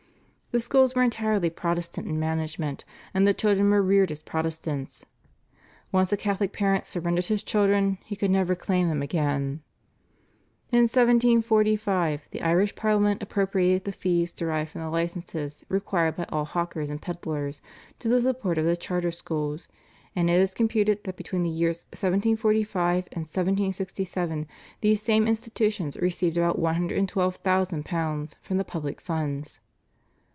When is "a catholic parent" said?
6.11-6.85